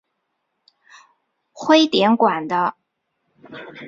[1.53, 2.73] 徽典馆的。